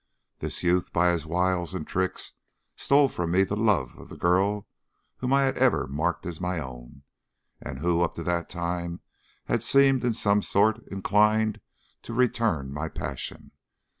This 0.39 0.63
youth 0.63 0.91
by 0.91 1.11
his 1.11 1.27
wiles 1.27 1.75
and 1.75 1.85
tricks 1.85 2.31
stole 2.75 3.07
from 3.07 3.29
me 3.29 3.43
the 3.43 3.55
love 3.55 3.99
of 3.99 4.09
the 4.09 4.17
girl 4.17 4.65
whom 5.17 5.31
I 5.31 5.43
had 5.43 5.59
ever 5.59 5.85
marked 5.85 6.25
as 6.25 6.41
my 6.41 6.59
own, 6.59 7.03
and 7.61 7.77
who 7.77 8.01
up 8.01 8.15
to 8.15 8.23
that 8.23 8.49
time 8.49 9.01
had 9.45 9.61
seemed 9.61 10.03
in 10.03 10.15
some 10.15 10.41
sort 10.41 10.79
inclined 10.87 11.61
to 12.01 12.15
return 12.15 12.73
my 12.73 12.89
passion. 12.89 13.51